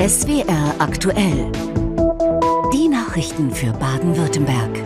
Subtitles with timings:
[0.00, 1.52] SWR aktuell.
[2.72, 4.82] Die Nachrichten für Baden-Württemberg.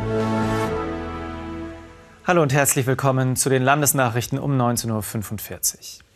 [2.26, 6.11] Hallo und herzlich willkommen zu den Landesnachrichten um 19.45 Uhr.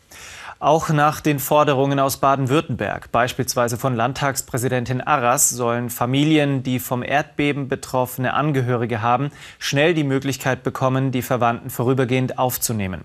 [0.58, 7.68] Auch nach den Forderungen aus Baden-Württemberg, beispielsweise von Landtagspräsidentin Arras, sollen Familien, die vom Erdbeben
[7.68, 13.04] betroffene Angehörige haben, schnell die Möglichkeit bekommen, die Verwandten vorübergehend aufzunehmen.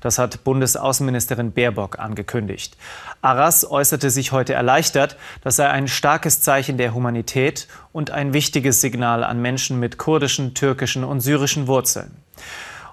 [0.00, 2.76] Das hat Bundesaußenministerin Baerbock angekündigt.
[3.22, 8.80] Arras äußerte sich heute erleichtert, das sei ein starkes Zeichen der Humanität und ein wichtiges
[8.80, 12.10] Signal an Menschen mit kurdischen, türkischen und syrischen Wurzeln.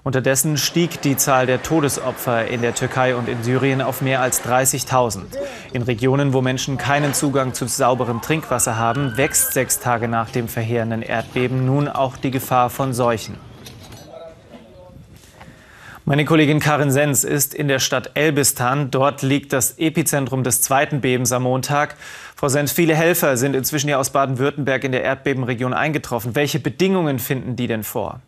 [0.06, 4.46] Unterdessen stieg die Zahl der Todesopfer in der Türkei und in Syrien auf mehr als
[4.46, 5.22] 30.000.
[5.74, 10.48] In Regionen, wo Menschen keinen Zugang zu sauberem Trinkwasser haben, wächst sechs Tage nach dem
[10.48, 13.38] verheerenden Erdbeben nun auch die Gefahr von Seuchen.
[16.06, 18.92] Meine Kollegin Karin Sens ist in der Stadt Elbistan.
[18.92, 21.96] Dort liegt das Epizentrum des zweiten Bebens am Montag.
[22.36, 26.36] Frau Sens, viele Helfer sind inzwischen ja aus Baden-Württemberg in der Erdbebenregion eingetroffen.
[26.36, 28.22] Welche Bedingungen finden die denn vor?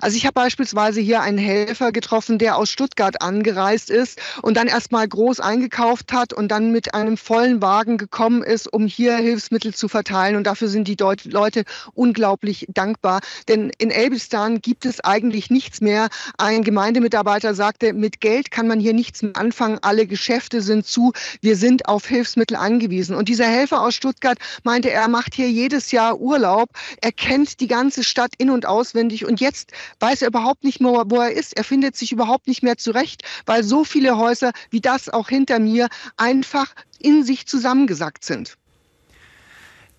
[0.00, 4.66] Also ich habe beispielsweise hier einen Helfer getroffen, der aus Stuttgart angereist ist und dann
[4.66, 9.74] erstmal groß eingekauft hat und dann mit einem vollen Wagen gekommen ist, um hier Hilfsmittel
[9.74, 10.36] zu verteilen.
[10.36, 13.20] Und dafür sind die Deut Leute unglaublich dankbar.
[13.48, 16.08] Denn in Elbistan gibt es eigentlich nichts mehr.
[16.38, 19.78] Ein Gemeindemitarbeiter sagte, mit Geld kann man hier nichts mehr anfangen.
[19.82, 21.12] Alle Geschäfte sind zu.
[21.40, 23.14] Wir sind auf Hilfsmittel angewiesen.
[23.14, 26.70] Und dieser Helfer aus Stuttgart meinte, er macht hier jedes Jahr Urlaub.
[27.00, 29.24] Er kennt die ganze Stadt in- und auswendig.
[29.26, 31.56] Und jetzt weiß er überhaupt nicht mehr, wo er ist.
[31.56, 35.58] Er findet sich überhaupt nicht mehr zurecht, weil so viele Häuser wie das auch hinter
[35.58, 38.56] mir einfach in sich zusammengesackt sind.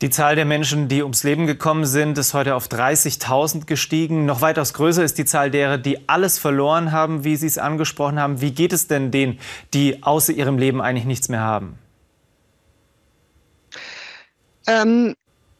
[0.02, 4.26] Die Zahl der Menschen, die ums Leben gekommen sind, ist heute auf 30.000 gestiegen.
[4.28, 8.20] Noch weitaus größer ist die Zahl derer, die alles verloren haben, wie Sie es angesprochen
[8.20, 8.40] haben.
[8.40, 9.40] Wie geht es denn denen,
[9.74, 11.80] die außer ihrem Leben eigentlich nichts mehr haben?
[14.68, 15.16] Ähm,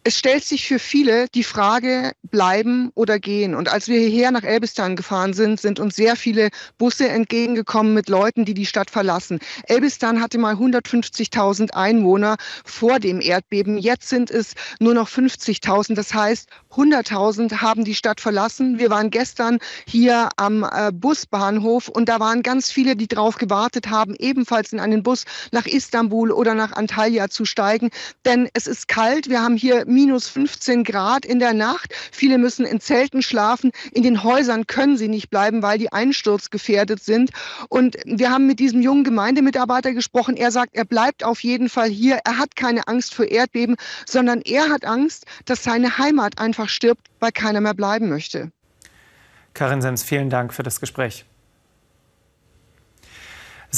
[0.08, 3.54] es stellt sich für viele die Frage, bleiben oder gehen.
[3.54, 8.08] Und als wir hierher nach Elbistan gefahren sind, sind uns sehr viele Busse entgegengekommen mit
[8.08, 9.40] Leuten, die die Stadt verlassen.
[9.66, 13.78] Elbistan hatte mal 150.000 Einwohner vor dem Erdbeben.
[13.78, 15.96] Jetzt sind es nur noch 50.000.
[15.96, 18.80] Das heißt, 100.000 haben die Stadt verlassen.
[18.80, 23.90] Wir waren gestern hier am äh, Busbahnhof und da waren ganz viele, die darauf gewartet
[23.90, 27.90] haben, ebenfalls in einen Bus nach Istanbul oder nach Antalya zu steigen.
[28.24, 29.28] Denn es ist kalt.
[29.28, 31.92] Wir haben hier minus 15 Grad in der Nacht.
[32.12, 33.72] Viele müssen in Zelten schlafen.
[33.94, 37.32] In den Häusern können sie nicht bleiben, weil die einsturzgefährdet sind.
[37.70, 40.38] Und wir haben mit diesem jungen Gemeindemitarbeiter gesprochen.
[40.38, 42.20] Er sagt, er bleibt auf jeden Fall hier.
[42.26, 43.76] Er hat keine Angst vor Erdbeben,
[44.06, 48.52] sondern er hat Angst, dass seine Heimat einfach stirbt, weil keiner mehr bleiben möchte.
[49.56, 51.26] Karin Sens, vielen Dank für das Gespräch.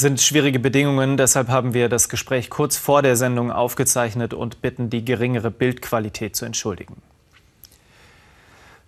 [0.00, 4.88] Sind schwierige Bedingungen, deshalb haben wir das Gespräch kurz vor der Sendung aufgezeichnet und bitten,
[4.88, 7.02] die geringere Bildqualität zu entschuldigen.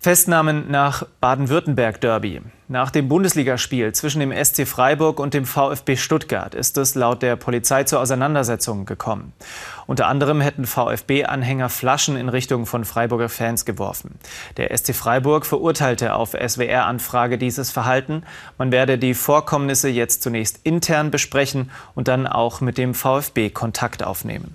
[0.03, 2.41] Festnahmen nach Baden-Württemberg-Derby.
[2.67, 7.37] Nach dem Bundesligaspiel zwischen dem SC Freiburg und dem VfB Stuttgart ist es laut der
[7.37, 9.31] Polizei zur Auseinandersetzung gekommen.
[9.87, 14.19] Unter anderem hätten VfB-Anhänger Flaschen in Richtung von Freiburger Fans geworfen.
[14.57, 18.23] Der SC Freiburg verurteilte auf SWR-Anfrage dieses Verhalten.
[18.57, 24.03] Man werde die Vorkommnisse jetzt zunächst intern besprechen und dann auch mit dem VfB Kontakt
[24.03, 24.53] aufnehmen.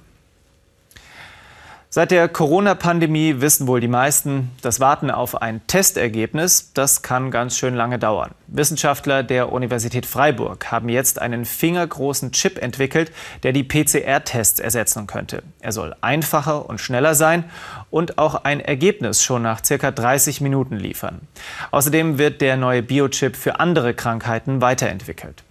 [1.90, 7.56] Seit der Corona-Pandemie wissen wohl die meisten, das Warten auf ein Testergebnis, das kann ganz
[7.56, 8.32] schön lange dauern.
[8.46, 13.10] Wissenschaftler der Universität Freiburg haben jetzt einen fingergroßen Chip entwickelt,
[13.42, 15.42] der die PCR-Tests ersetzen könnte.
[15.60, 17.44] Er soll einfacher und schneller sein
[17.88, 21.22] und auch ein Ergebnis schon nach circa 30 Minuten liefern.
[21.70, 25.42] Außerdem wird der neue Biochip für andere Krankheiten weiterentwickelt.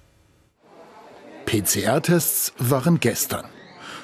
[1.47, 3.56] PCR-Tests waren gestern.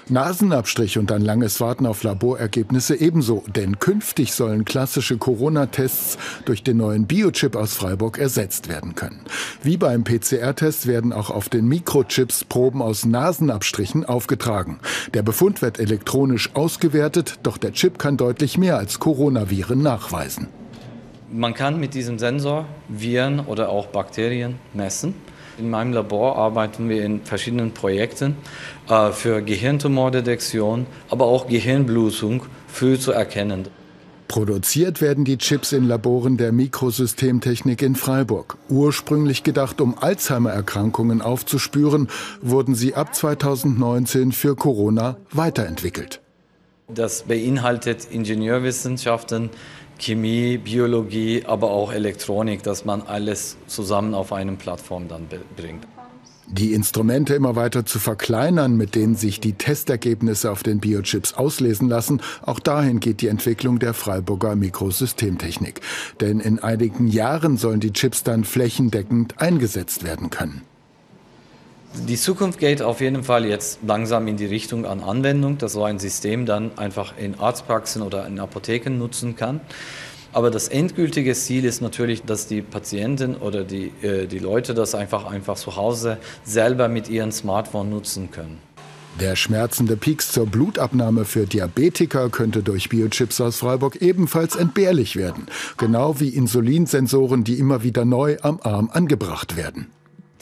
[0.10, 6.78] Nasenabstrich und ein langes Warten auf Laborergebnisse ebenso, denn künftig sollen klassische Corona-Tests durch den
[6.78, 9.22] neuen Biochip aus Freiburg ersetzt werden können.
[9.62, 14.80] Wie beim PCR-Test werden auch auf den Mikrochips Proben aus Nasenabstrichen aufgetragen.
[15.14, 20.48] Der Befund wird elektronisch ausgewertet, doch der Chip kann deutlich mehr als Coronaviren nachweisen.
[21.32, 25.16] Man kann mit diesem Sensor Viren oder auch Bakterien messen.
[25.58, 28.36] In meinem Labor arbeiten wir in verschiedenen Projekten
[28.90, 33.68] äh, für Gehirntumordetektion, aber auch Gehirnblutung früh zu erkennen.
[34.28, 38.58] Produziert werden die Chips in Laboren der Mikrosystemtechnik in Freiburg.
[38.68, 42.08] Ursprünglich gedacht, um Alzheimer-Erkrankungen aufzuspüren,
[42.42, 46.20] wurden sie ab 2019 für Corona weiterentwickelt.
[46.88, 49.52] Das beinhaltet Ingenieurwissenschaften,
[50.04, 55.88] Chemie, Biologie, aber auch Elektronik, dass man alles zusammen auf eine Plattform dann bringt.
[56.46, 61.88] Die Instrumente immer weiter zu verkleinern, mit denen sich die Testergebnisse auf den Biochips auslesen
[61.88, 65.80] lassen, auch dahin geht die Entwicklung der Freiburger Mikrosystemtechnik.
[66.20, 70.64] Denn in einigen Jahren sollen die Chips dann flächendeckend eingesetzt werden können.
[71.96, 75.84] Die Zukunft geht auf jeden Fall jetzt langsam in die Richtung an Anwendung, dass so
[75.84, 79.62] ein System dann einfach in Arztpraxen oder in Apotheken nutzen kann.
[80.34, 84.96] Aber das endgültige Ziel ist natürlich, dass die Patienten oder die, äh, die Leute das
[84.96, 88.58] einfach, einfach zu Hause selber mit ihrem Smartphone nutzen können.
[89.22, 95.46] Der schmerzende Peaks zur Blutabnahme für Diabetiker könnte durch Biochips aus Freiburg ebenfalls entbehrlich werden.
[95.78, 99.88] Genau wie Insulinsensoren, die immer wieder neu am Arm angebracht werden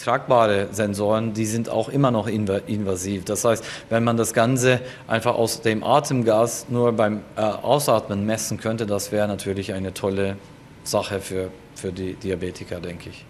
[0.04, 3.26] tragbare Sensoren, die sind auch immer noch invasiv.
[3.26, 8.58] Das heißt, wenn man das Ganze einfach aus dem Atemgas nur beim äh, Ausatmen messen
[8.60, 10.38] könnte, das wäre natürlich eine tolle
[10.84, 13.26] Sache für, für die Diabetiker, denke ich.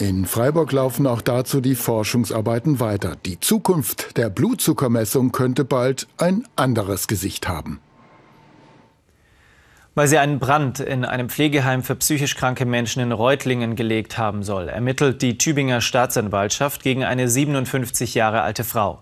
[0.00, 3.16] In Freiburg laufen auch dazu die Forschungsarbeiten weiter.
[3.24, 7.80] Die Zukunft der Blutzuckermessung könnte bald ein anderes Gesicht haben
[9.94, 14.42] weil sie einen Brand in einem Pflegeheim für psychisch kranke Menschen in Reutlingen gelegt haben
[14.42, 19.00] soll, ermittelt die Tübinger Staatsanwaltschaft gegen eine 57 Jahre alte Frau.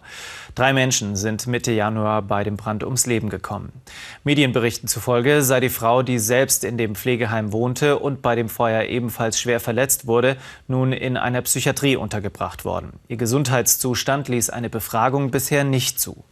[0.55, 3.73] Drei Menschen sind Mitte Januar bei dem Brand ums Leben gekommen.
[4.23, 8.85] Medienberichten zufolge sei die Frau, die selbst in dem Pflegeheim wohnte und bei dem Feuer
[8.85, 10.37] ebenfalls schwer verletzt wurde,
[10.69, 12.93] nun in einer Psychiatrie untergebracht worden.
[13.09, 16.23] Ihr Gesundheitszustand ließ eine Befragung bisher nicht zu.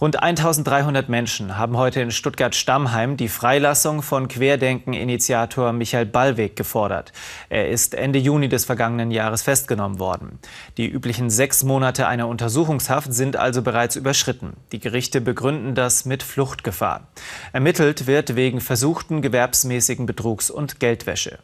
[0.00, 7.12] Rund 1300 Menschen haben heute in Stuttgart-Stammheim die Freilassung von Querdenken-Initiator Michael Ballweg gefordert.
[7.48, 10.38] Er ist Ende Juni des vergangenen Jahres festgenommen worden.
[10.76, 14.52] Die üblichen sechs Monate einer Untersuchungshaft sind also bereits überschritten.
[14.70, 17.08] Die Gerichte begründen das mit Fluchtgefahr.
[17.52, 21.40] Ermittelt wird wegen versuchten gewerbsmäßigen Betrugs und Geldwäsche.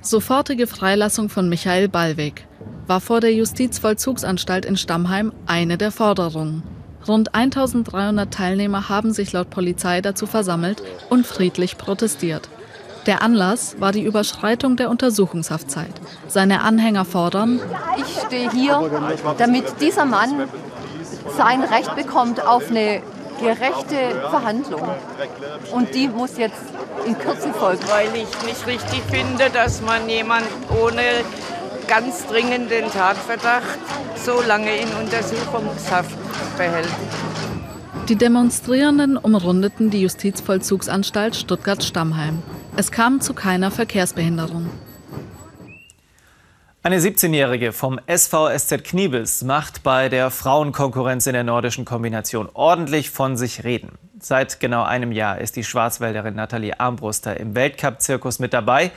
[0.00, 2.46] Sofortige Freilassung von Michael Ballweg
[2.86, 6.62] war vor der Justizvollzugsanstalt in Stammheim eine der Forderungen.
[7.08, 12.48] Rund 1300 Teilnehmer haben sich laut Polizei dazu versammelt und friedlich protestiert.
[13.06, 15.92] Der Anlass war die Überschreitung der Untersuchungshaftzeit.
[16.26, 17.60] Seine Anhänger fordern,
[17.98, 18.90] ich stehe hier,
[19.38, 20.48] damit dieser Mann
[21.36, 23.02] sein Recht bekommt auf eine
[23.40, 24.88] gerechte Verhandlung.
[25.72, 26.60] Und die muss jetzt
[27.06, 27.82] in Kürze folgen.
[27.88, 30.46] Weil ich nicht richtig finde, dass man jemand
[30.82, 31.02] ohne
[31.86, 33.78] ganz dringenden Tatverdacht
[34.16, 36.25] so lange in Untersuchungshaft
[36.56, 36.88] behält.
[38.08, 42.42] Die Demonstrierenden umrundeten die Justizvollzugsanstalt Stuttgart-Stammheim.
[42.76, 44.70] Es kam zu keiner Verkehrsbehinderung.
[46.86, 53.36] Eine 17-Jährige vom SVSZ Kniebels macht bei der Frauenkonkurrenz in der nordischen Kombination ordentlich von
[53.36, 53.98] sich reden.
[54.20, 58.92] Seit genau einem Jahr ist die Schwarzwälderin Nathalie Armbruster im Weltcup-Zirkus mit dabei.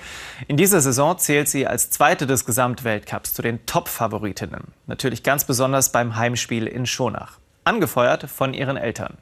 [0.48, 4.66] In dieser Saison zählt sie als Zweite des Gesamtweltcups zu den Top-Favoritinnen.
[4.86, 7.40] Natürlich ganz besonders beim Heimspiel in Schonach.
[7.70, 9.20] Angefeuert von ihren Eltern.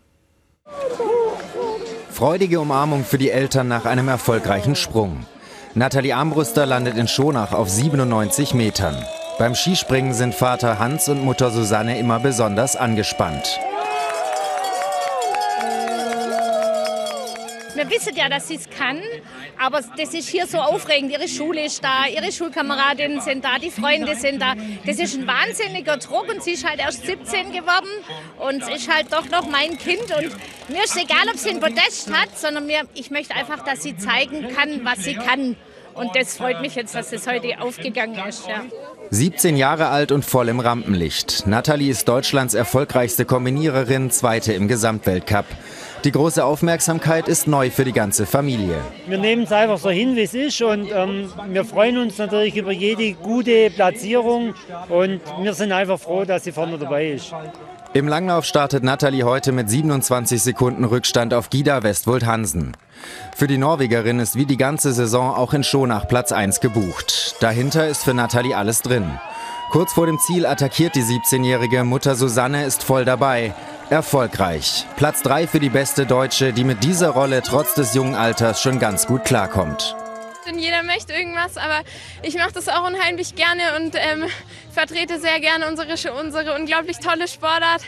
[2.09, 5.25] Freudige Umarmung für die Eltern nach einem erfolgreichen Sprung.
[5.73, 8.95] Nathalie Armbruster landet in Schonach auf 97 Metern.
[9.37, 13.59] Beim Skispringen sind Vater Hans und Mutter Susanne immer besonders angespannt.
[17.77, 18.99] Wir wissen ja, dass sie es kann,
[19.59, 21.11] aber das ist hier so aufregend.
[21.11, 24.55] Ihre Schule ist da, ihre Schulkameradinnen sind da, die Freunde sind da.
[24.87, 27.87] Das ist ein wahnsinniger Druck und sie ist halt erst 17 geworden
[28.39, 30.01] und ist halt doch noch mein Kind.
[30.01, 30.35] Und
[30.69, 33.95] mir ist egal, ob sie ein Podest hat, sondern mir, ich möchte einfach, dass sie
[33.95, 35.55] zeigen kann, was sie kann.
[35.93, 38.47] Und das freut mich jetzt, dass das heute aufgegangen ist.
[38.47, 38.63] Ja.
[39.11, 41.45] 17 Jahre alt und voll im Rampenlicht.
[41.45, 45.45] Nathalie ist Deutschlands erfolgreichste Kombiniererin, zweite im Gesamtweltcup.
[46.07, 48.79] Die große Aufmerksamkeit ist neu für die ganze Familie.
[49.07, 52.55] Wir nehmen es einfach so hin, wie es ist und ähm, wir freuen uns natürlich
[52.55, 54.53] über jede gute Platzierung
[54.87, 57.33] und wir sind einfach froh, dass sie vorne dabei ist.
[57.93, 62.77] Im Langlauf startet Nathalie heute mit 27 Sekunden Rückstand auf Gida Westwold Hansen.
[63.35, 67.35] Für die Norwegerin ist wie die ganze Saison auch in Schonach Platz 1 gebucht.
[67.41, 69.19] Dahinter ist für Nathalie alles drin.
[69.71, 73.53] Kurz vor dem Ziel attackiert die 17-jährige Mutter Susanne ist voll dabei.
[73.89, 74.85] Erfolgreich.
[74.97, 78.79] Platz 3 für die beste Deutsche, die mit dieser Rolle trotz des jungen Alters schon
[78.79, 79.95] ganz gut klarkommt.
[80.55, 81.81] Jeder möchte irgendwas, aber
[82.21, 84.29] ich mache das auch unheimlich gerne und ähm,
[84.71, 87.83] vertrete sehr gerne unsere, unsere unglaublich tolle Sportart.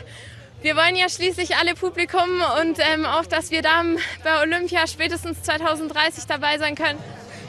[0.62, 2.30] Wir wollen ja schließlich alle Publikum
[2.62, 3.84] und ähm, auch, dass wir da
[4.24, 7.00] bei Olympia spätestens 2030 dabei sein können.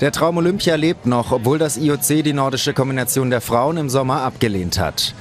[0.00, 4.22] Der Traum Olympia lebt noch, obwohl das IOC die nordische Kombination der Frauen im Sommer
[4.22, 5.12] abgelehnt hat.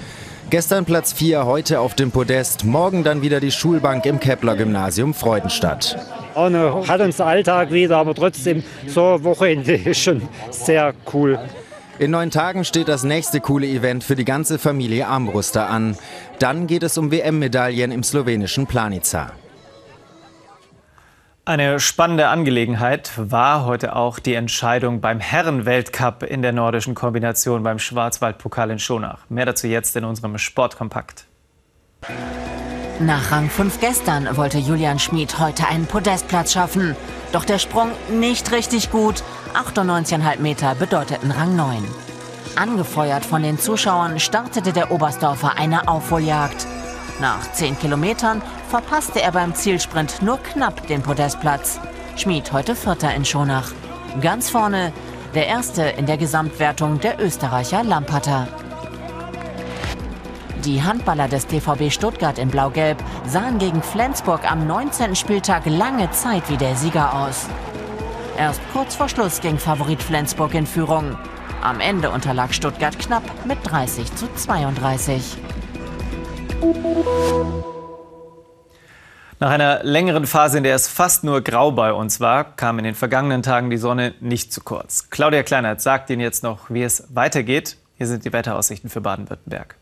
[0.50, 5.14] Gestern Platz 4, heute auf dem Podest, morgen dann wieder die Schulbank im Kepler Gymnasium
[5.14, 5.96] Freudenstadt.
[6.34, 11.38] Auch hat uns der Alltag wieder, aber trotzdem so Wochenende ist schon sehr cool.
[12.00, 15.96] In neun Tagen steht das nächste coole Event für die ganze Familie Armbruster an.
[16.40, 19.34] Dann geht es um WM-Medaillen im slowenischen Planica.
[21.50, 27.80] Eine spannende Angelegenheit war heute auch die Entscheidung beim Herrenweltcup in der nordischen Kombination beim
[27.80, 29.22] Schwarzwaldpokal in Schonach.
[29.30, 31.26] Mehr dazu jetzt in unserem Sportkompakt.
[33.00, 36.96] Nach Rang 5 gestern wollte Julian Schmid heute einen Podestplatz schaffen.
[37.32, 39.24] Doch der Sprung nicht richtig gut.
[39.56, 41.84] 98,5 Meter bedeuteten Rang 9.
[42.58, 46.68] Angefeuert von den Zuschauern startete der Oberstdorfer eine Aufholjagd.
[47.20, 51.80] Nach 10 Kilometern verpasste er beim Zielsprint nur knapp den Podestplatz.
[52.16, 53.72] Schmid heute Vierter in Schonach.
[54.22, 54.94] Ganz vorne
[55.34, 58.48] der erste in der Gesamtwertung der Österreicher Lampater.
[60.66, 65.16] Die Handballer des TVB Stuttgart in Blau-Gelb sahen gegen Flensburg am 19.
[65.16, 67.48] Spieltag lange Zeit wie der Sieger aus.
[68.38, 71.18] Erst kurz vor Schluss ging Favorit Flensburg in Führung.
[71.62, 75.38] Am Ende unterlag Stuttgart knapp mit 30 zu 32.
[79.42, 82.84] Nach einer längeren Phase, in der es fast nur grau bei uns war, kam in
[82.84, 85.10] den vergangenen Tagen die Sonne nicht zu kurz.
[85.12, 87.78] Claudia Kleinert sagt Ihnen jetzt noch, wie es weitergeht.
[87.96, 89.78] Hier sind die Wetteraussichten für Baden-Württemberg.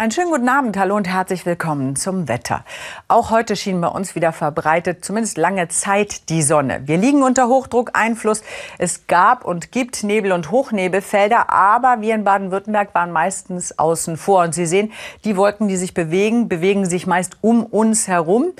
[0.00, 2.64] Einen schönen guten Abend, hallo und herzlich willkommen zum Wetter.
[3.06, 6.80] Auch heute schien bei uns wieder verbreitet, zumindest lange Zeit, die Sonne.
[6.86, 8.42] Wir liegen unter Hochdruckeinfluss.
[8.78, 14.44] Es gab und gibt Nebel- und Hochnebelfelder, aber wir in Baden-Württemberg waren meistens außen vor.
[14.44, 14.90] Und Sie sehen,
[15.24, 18.52] die Wolken, die sich bewegen, bewegen sich meist um uns herum.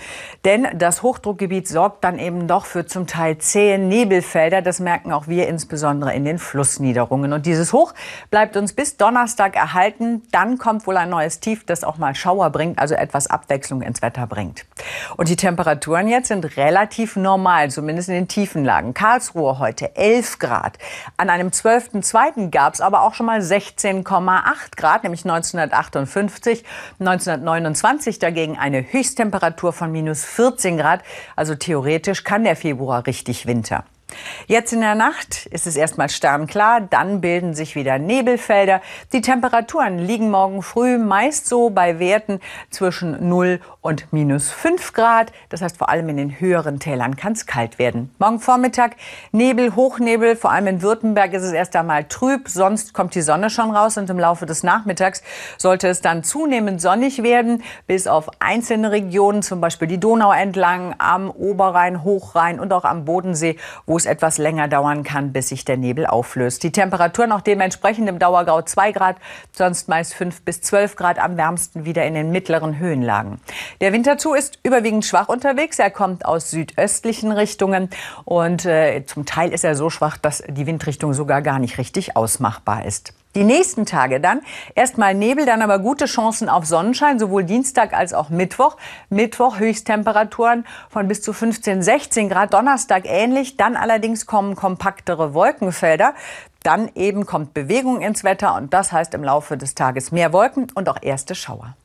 [0.44, 4.60] Denn das Hochdruckgebiet sorgt dann eben doch für zum Teil zähe Nebelfelder.
[4.60, 7.32] Das merken auch wir insbesondere in den Flussniederungen.
[7.32, 7.94] Und dieses Hoch
[8.30, 10.20] bleibt uns bis Donnerstag erhalten.
[10.32, 13.82] Dann kommt wohl ein neues neues Tief, das auch mal Schauer bringt, also etwas Abwechslung
[13.82, 14.66] ins Wetter bringt.
[15.16, 18.94] Und die Temperaturen jetzt sind relativ normal, zumindest in den tiefen Lagen.
[18.94, 20.78] Karlsruhe heute 11 Grad.
[21.16, 22.50] An einem 12.02.
[22.50, 26.64] gab es aber auch schon mal 16,8 Grad, nämlich 1958.
[26.98, 31.02] 1929 dagegen eine Höchsttemperatur von minus 14 Grad.
[31.36, 33.84] Also theoretisch kann der Februar richtig Winter.
[34.46, 38.80] Jetzt in der Nacht ist es erstmal sternklar, dann bilden sich wieder Nebelfelder.
[39.12, 42.40] Die Temperaturen liegen morgen früh meist so bei Werten
[42.70, 45.32] zwischen 0 und minus 5 Grad.
[45.48, 48.10] Das heißt, vor allem in den höheren Tälern kann es kalt werden.
[48.18, 48.96] Morgen Vormittag
[49.32, 53.50] Nebel, Hochnebel, vor allem in Württemberg ist es erst einmal trüb, sonst kommt die Sonne
[53.50, 55.22] schon raus und im Laufe des Nachmittags
[55.58, 60.94] sollte es dann zunehmend sonnig werden, bis auf einzelne Regionen, zum Beispiel die Donau entlang,
[60.98, 65.64] am Oberrhein, Hochrhein und auch am Bodensee, wo es etwas länger dauern kann, bis sich
[65.64, 66.62] der Nebel auflöst.
[66.62, 69.16] Die Temperaturen auch dementsprechend im Dauergau 2 Grad,
[69.52, 73.40] sonst meist 5 bis 12 Grad, am wärmsten wieder in den mittleren Höhenlagen.
[73.80, 75.78] Der Winterzug ist überwiegend schwach unterwegs.
[75.78, 77.90] Er kommt aus südöstlichen Richtungen
[78.24, 82.16] und äh, zum Teil ist er so schwach, dass die Windrichtung sogar gar nicht richtig
[82.16, 83.12] ausmachbar ist.
[83.36, 84.40] Die nächsten Tage dann
[84.74, 88.76] erstmal Nebel, dann aber gute Chancen auf Sonnenschein, sowohl Dienstag als auch Mittwoch.
[89.08, 93.56] Mittwoch Höchsttemperaturen von bis zu 15, 16 Grad, Donnerstag ähnlich.
[93.56, 96.14] Dann allerdings kommen kompaktere Wolkenfelder.
[96.64, 100.66] Dann eben kommt Bewegung ins Wetter und das heißt im Laufe des Tages mehr Wolken
[100.74, 101.76] und auch erste Schauer.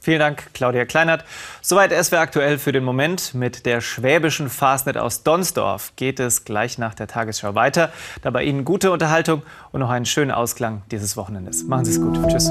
[0.00, 1.24] Vielen Dank, Claudia Kleinert.
[1.60, 3.34] Soweit SWR aktuell für den Moment.
[3.34, 7.92] Mit der schwäbischen Fastnet aus Donsdorf geht es gleich nach der Tagesschau weiter.
[8.22, 9.42] Dabei Ihnen gute Unterhaltung
[9.72, 11.64] und noch einen schönen Ausklang dieses Wochenendes.
[11.64, 12.18] Machen Sie es gut.
[12.30, 12.50] Tschüss.